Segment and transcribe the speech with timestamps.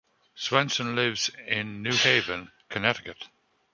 [0.35, 3.27] Swensen lives in New Haven, Connecticut.